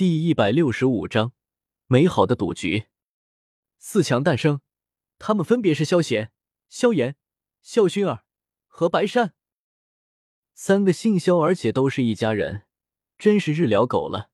[0.00, 1.34] 第一百六十五章，
[1.86, 2.86] 美好的赌局。
[3.76, 4.62] 四强诞生，
[5.18, 6.32] 他们分别是萧贤、
[6.70, 7.16] 萧炎、
[7.60, 8.24] 萧薰儿
[8.66, 9.34] 和白山。
[10.54, 12.62] 三个姓萧，而且都是一家人，
[13.18, 14.30] 真是日了狗了。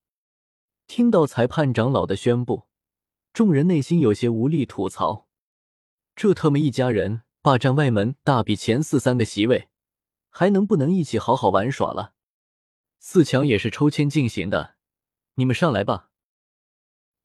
[0.87, 2.69] 听到裁判长老的宣布，
[3.33, 5.27] 众人内心有些无力吐槽：
[6.15, 9.69] 这他妈一家人霸占外门大比前四三个席位，
[10.31, 12.15] 还能不能一起好好玩耍了？
[13.01, 14.76] 四强也是抽签进行的。
[15.37, 16.11] 你们上来吧。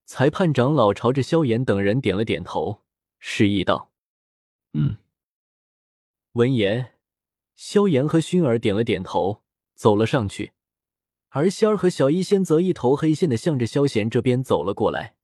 [0.05, 2.84] 裁判长老朝着萧炎等人点了点头，
[3.20, 3.91] 示意道
[4.73, 4.98] ：“嗯。”
[6.34, 6.98] 闻言，
[7.55, 10.54] 萧炎和薰儿点了点头，走了上去。
[11.30, 15.16] 而仙儿和小医仙则一头黑线的向着萧贤这边走了过来。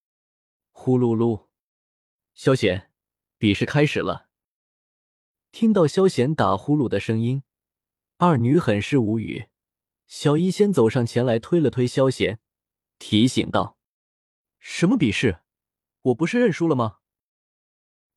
[0.72, 1.48] 呼噜噜，
[2.34, 2.92] 萧贤，
[3.38, 4.30] 比试开始了。
[5.52, 7.44] 听到萧贤打呼噜的声音，
[8.18, 9.48] 二女很是无语。
[10.06, 12.40] 小医仙走上前来，推了推萧贤。
[13.00, 13.78] 提醒道
[14.60, 15.42] ：“什么比试？
[16.02, 17.00] 我不是认输了吗？”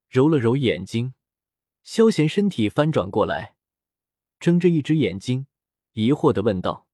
[0.09, 1.15] 揉了揉眼睛，
[1.83, 3.57] 萧贤身体翻转过来，
[4.39, 5.47] 睁着一只眼睛，
[5.93, 6.89] 疑惑的问道：“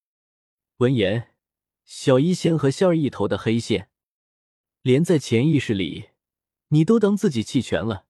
[0.78, 1.34] 闻言，
[1.84, 3.90] 小医仙和仙儿一头的黑线，
[4.82, 6.10] 连在潜意识里，
[6.68, 8.06] 你都当自己弃权了，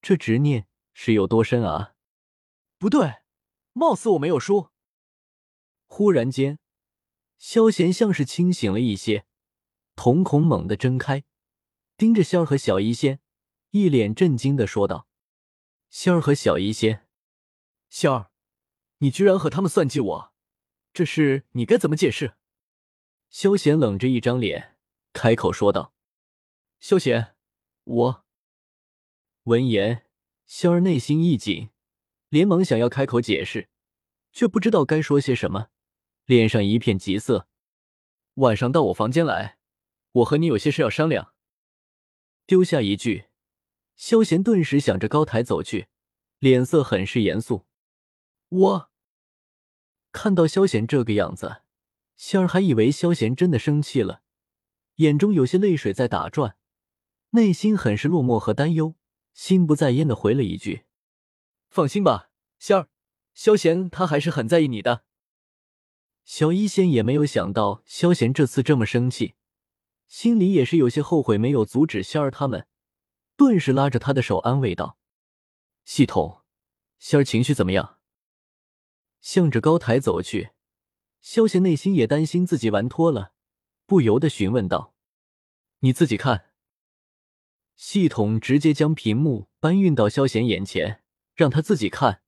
[0.00, 1.94] 这执念是有多深啊？”
[2.78, 3.22] 不对，
[3.72, 4.70] 貌似我没有输。
[5.86, 6.58] 忽然间。
[7.42, 9.26] 萧贤像是清醒了一些，
[9.96, 11.24] 瞳孔猛地睁开，
[11.96, 13.18] 盯着仙儿和小医仙，
[13.70, 15.08] 一脸震惊的说道
[15.90, 17.08] ：“仙儿和小医仙，
[17.88, 18.30] 仙儿，
[18.98, 20.32] 你居然和他们算计我，
[20.92, 22.36] 这事你该怎么解释？”
[23.28, 24.76] 萧贤冷着一张脸，
[25.12, 25.92] 开口说道
[26.78, 27.34] ：“萧贤，
[27.82, 28.24] 我……”
[29.42, 30.06] 闻言，
[30.46, 31.70] 仙儿内心一紧，
[32.28, 33.68] 连忙想要开口解释，
[34.30, 35.70] 却不知道该说些什么。
[36.32, 37.46] 脸上一片急色，
[38.36, 39.58] 晚上到我房间来，
[40.12, 41.34] 我和你有些事要商量。
[42.46, 43.26] 丢下一句，
[43.96, 45.88] 萧贤顿时向着高台走去，
[46.38, 47.66] 脸色很是严肃。
[48.48, 48.90] 我
[50.10, 51.60] 看到萧贤这个样子，
[52.16, 54.22] 仙儿还以为萧贤真的生气了，
[54.94, 56.56] 眼中有些泪水在打转，
[57.32, 58.94] 内心很是落寞和担忧，
[59.34, 60.84] 心不在焉的回了一句
[61.68, 62.88] ：“放心吧，仙儿，
[63.34, 65.04] 萧贤他还是很在意你的。”
[66.24, 69.34] 小医仙也没有想到萧贤这次这么生气，
[70.06, 72.66] 心里也是有些后悔没有阻止仙儿他们，
[73.36, 74.98] 顿时拉着他的手安慰道
[75.84, 76.42] ：“系统，
[76.98, 77.98] 仙儿情绪怎么样？”
[79.20, 80.50] 向着高台走去，
[81.20, 83.32] 萧贤内心也担心自己玩脱了，
[83.86, 84.94] 不由得询问道
[85.80, 86.50] ：“你自己看。”
[87.74, 91.02] 系统直接将屏幕搬运到萧贤眼前，
[91.34, 92.22] 让他自己看，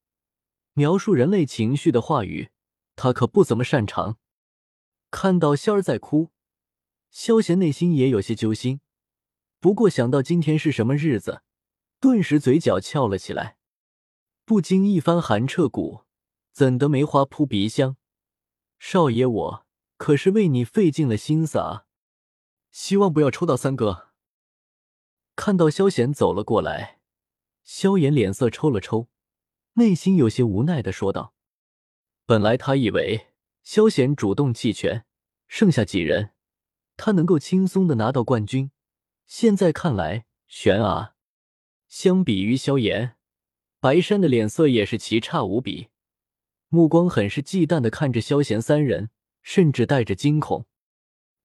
[0.72, 2.50] 描述人类情绪的话语。
[2.96, 4.18] 他可不怎么擅长。
[5.10, 6.30] 看到仙儿在哭，
[7.10, 8.80] 萧贤内心也有些揪心。
[9.60, 11.42] 不过想到今天是什么日子，
[12.00, 13.56] 顿时嘴角翘了起来，
[14.44, 16.02] 不禁一番寒彻骨。
[16.52, 17.96] 怎得梅花扑鼻香？
[18.78, 19.66] 少爷，我
[19.96, 21.86] 可是为你费尽了心思啊！
[22.70, 24.12] 希望不要抽到三哥。
[25.34, 27.00] 看到萧贤走了过来，
[27.64, 29.08] 萧炎脸色抽了抽，
[29.74, 31.33] 内心有些无奈的说道。
[32.26, 33.26] 本来他以为
[33.62, 35.04] 萧贤主动弃权，
[35.46, 36.30] 剩下几人，
[36.96, 38.70] 他能够轻松的拿到冠军。
[39.26, 41.16] 现在看来，悬啊！
[41.86, 43.16] 相比于萧炎，
[43.78, 45.88] 白山的脸色也是奇差无比，
[46.68, 49.10] 目光很是忌惮的看着萧贤三人，
[49.42, 50.66] 甚至带着惊恐。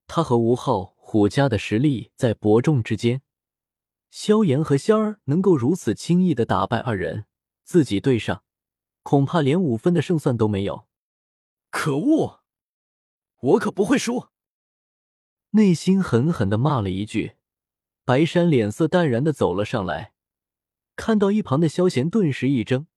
[0.07, 3.21] 他和吴昊、虎家的实力在伯仲之间，
[4.09, 7.25] 萧炎和仙儿能够如此轻易的打败二人，
[7.65, 8.43] 自己对上。
[9.03, 10.87] 恐怕连五分的胜算都没有。
[11.69, 12.41] 可恶！
[13.39, 14.27] 我可不会输！
[15.51, 17.37] 内心狠狠的骂了一句。
[18.05, 20.13] 白山脸色淡然的走了上来，
[20.95, 22.87] 看到一旁的萧贤，顿时一怔，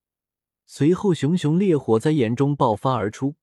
[0.64, 3.36] 随后熊熊烈火在眼中爆发而出。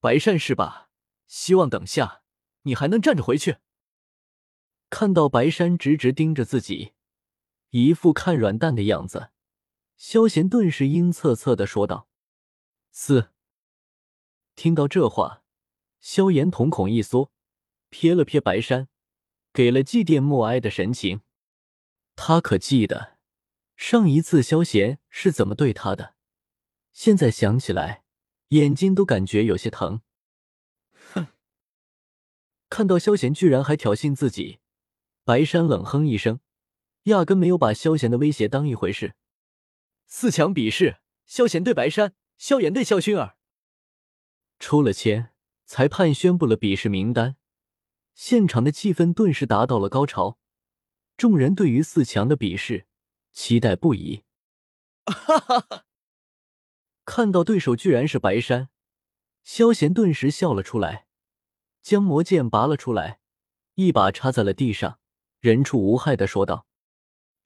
[0.00, 0.88] 白山是吧？
[1.26, 2.22] 希望等下
[2.62, 3.58] 你还能站着回去。
[4.88, 6.94] 看到白山直直盯着自己，
[7.68, 9.28] 一副看软蛋的样子。
[9.98, 12.08] 萧贤顿时阴恻恻的说道
[12.92, 13.32] ：“四。”
[14.54, 15.42] 听到这话，
[15.98, 17.32] 萧炎瞳孔一缩，
[17.90, 18.88] 瞥了瞥白山，
[19.52, 21.22] 给了祭奠默哀的神情。
[22.14, 23.18] 他可记得
[23.76, 26.14] 上一次萧贤是怎么对他的，
[26.92, 28.04] 现在想起来，
[28.50, 30.02] 眼睛都感觉有些疼。
[31.12, 31.26] 哼！
[32.68, 34.60] 看到萧贤居然还挑衅自己，
[35.24, 36.38] 白山冷哼一声，
[37.04, 39.16] 压根没有把萧贤的威胁当一回事。
[40.10, 43.36] 四强比试，萧贤对白山，萧炎对萧薰儿。
[44.58, 45.34] 抽了签，
[45.66, 47.36] 裁判宣布了比试名单。
[48.14, 50.38] 现场的气氛顿时达到了高潮，
[51.18, 52.86] 众人对于四强的比试
[53.32, 54.24] 期待不已。
[55.04, 55.84] 哈哈哈！
[57.04, 58.70] 看到对手居然是白山，
[59.44, 61.06] 萧贤顿时笑了出来，
[61.82, 63.20] 将魔剑拔了出来，
[63.74, 65.00] 一把插在了地上，
[65.40, 66.66] 人畜无害的说道：“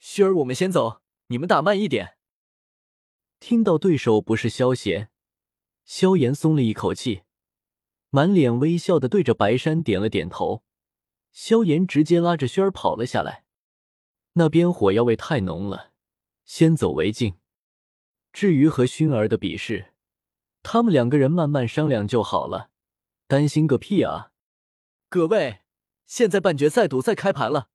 [0.01, 2.19] 薰儿，我们先走，你们打慢一点。”
[3.43, 5.11] 听到对手不是萧贤，
[5.85, 7.23] 萧炎松了一口气，
[8.09, 10.63] 满脸微笑的对着白山点了点头。
[11.33, 13.45] 萧炎直接拉着薰儿跑了下来，
[14.35, 15.91] 那边火药味太浓了，
[16.45, 17.37] 先走为敬。
[18.33, 19.93] 至于和薰儿的比试，
[20.63, 22.71] 他们两个人慢慢商量就好了，
[23.27, 24.31] 担心个屁啊！
[25.09, 25.63] 各位，
[26.07, 27.71] 现在半决赛赌赛开盘了，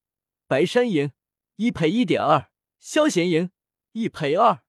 [0.47, 1.11] 白山赢
[1.57, 2.49] 一赔一点二，
[2.79, 3.51] 萧贤赢
[3.91, 4.63] 一赔二。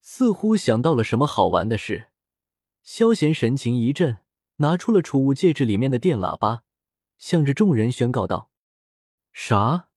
[0.00, 2.08] 似乎想到了什么好玩的事，
[2.82, 4.18] 萧贤神情一震，
[4.56, 6.62] 拿出了储物戒指里面的电喇叭，
[7.18, 8.50] 向着众人宣告道
[9.32, 9.88] ：“啥？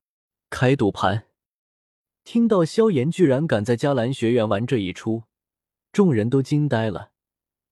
[0.50, 1.28] 开赌盘？”
[2.24, 5.24] 听到萧炎居然敢在迦兰学院玩这一出，
[5.92, 7.12] 众人都惊呆了，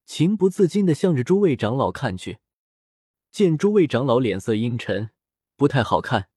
[0.06, 2.40] 情不自禁的向着诸位长老看去。
[3.32, 5.12] 见诸位长老脸色阴沉，
[5.56, 6.28] 不太好看。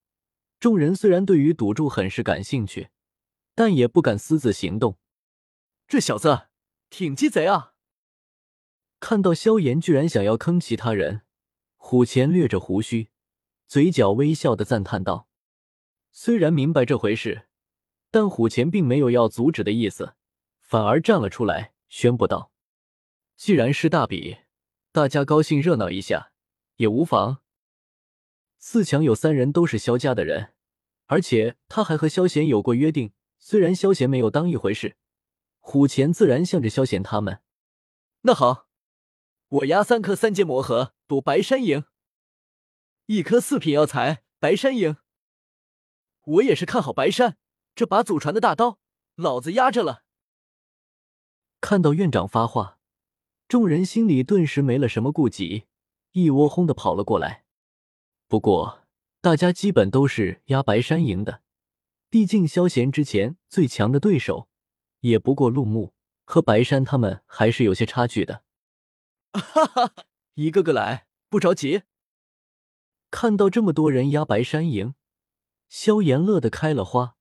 [0.60, 2.90] 众人虽然对于赌注很是感兴趣，
[3.56, 4.96] 但也不敢私自行动。
[5.94, 6.48] 这小子
[6.90, 7.74] 挺鸡贼啊！
[8.98, 11.20] 看到萧炎居然想要坑其他人，
[11.76, 13.10] 虎钳掠着胡须，
[13.68, 15.28] 嘴角微笑的赞叹道
[16.10, 17.46] ：“虽然明白这回事。”
[18.10, 20.16] 但虎钳并没有要阻止的意思，
[20.60, 22.50] 反而站了出来，宣布道
[23.38, 24.38] ：“既然是大比，
[24.90, 26.32] 大家高兴热闹一下
[26.78, 27.38] 也无妨。
[28.58, 30.54] 四强有三人都是萧家的人，
[31.06, 33.12] 而且他还和萧贤有过约定。
[33.38, 34.96] 虽然萧贤没有当一回事，
[35.66, 37.40] 虎钳自然向着萧贤他们。
[38.20, 38.68] 那好，
[39.48, 41.84] 我压三颗三阶魔核赌白山赢，
[43.06, 44.98] 一颗四品药材白山赢。
[46.24, 47.38] 我也是看好白山。”
[47.74, 48.78] 这把祖传的大刀，
[49.16, 50.04] 老子压着了。
[51.60, 52.78] 看到院长发话，
[53.48, 55.64] 众人心里顿时没了什么顾忌，
[56.12, 57.46] 一窝蜂的跑了过来。
[58.28, 58.86] 不过，
[59.20, 61.42] 大家基本都是压白山赢的，
[62.08, 64.48] 毕竟萧贤之前最强的对手
[65.04, 65.92] 也不过陆木
[66.24, 68.42] 和白山，他们还是有些差距的。
[69.32, 69.94] 哈哈，
[70.32, 71.82] 一个个来，不着急。
[73.10, 74.94] 看到这么多人压白山营，
[75.68, 77.16] 萧炎乐得开了花。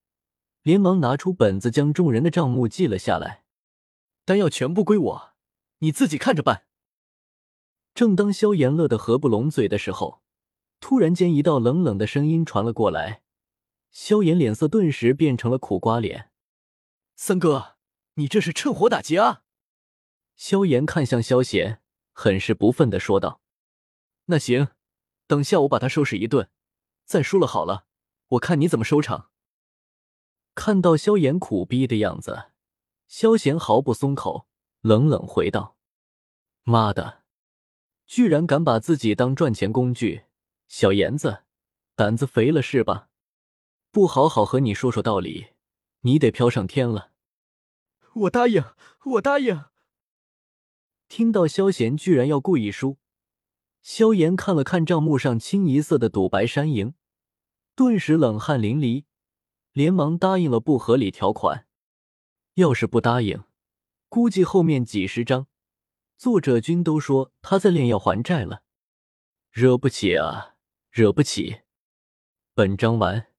[0.62, 3.44] 连忙拿出本子，将众人的账目记了下来。
[4.24, 5.33] 丹药全部归我，
[5.80, 6.63] 你自己看着办。
[7.94, 10.21] 正当萧炎乐得合不拢嘴的时候，
[10.80, 13.24] 突然间一道冷冷的声音传了过来。
[13.91, 16.30] 萧炎脸色顿时变成了苦瓜脸。
[17.15, 17.73] 三哥，
[18.15, 19.44] 你这是趁火打劫啊！
[20.36, 21.81] 萧炎看向萧贤，
[22.12, 23.42] 很是不忿的说道
[24.25, 24.69] ：“那行，
[25.25, 26.50] 等下我把他收拾一顿。
[27.06, 27.86] 再输了好了，
[28.30, 29.31] 我看你怎么收场。”
[30.54, 32.51] 看到萧炎苦逼的样子，
[33.07, 34.48] 萧贤毫不松口，
[34.81, 35.75] 冷冷回道
[36.62, 37.24] ：“妈的，
[38.06, 40.25] 居然敢把自己当赚钱工具！
[40.68, 41.44] 小炎子，
[41.95, 43.09] 胆子肥了是吧？
[43.89, 45.54] 不好好和你说说道理，
[46.01, 47.12] 你得飘上天了！”
[48.15, 48.63] 我答应，
[49.06, 49.65] 我答应。
[51.07, 52.98] 听到萧贤居然要故意输，
[53.81, 56.94] 萧炎看了看账目上清一色的赌白山赢，
[57.75, 59.06] 顿时冷汗淋漓。
[59.71, 61.66] 连忙答应了不合理条款，
[62.54, 63.44] 要是不答应，
[64.07, 65.47] 估计后面几十章
[66.16, 68.61] 作者君都说他在炼药还债了，
[69.49, 70.57] 惹不起啊，
[70.92, 71.61] 惹不起！
[72.54, 73.32] 本章完。